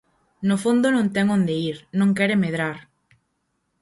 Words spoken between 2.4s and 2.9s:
medrar.